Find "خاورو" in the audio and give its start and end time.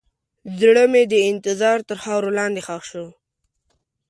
2.03-2.35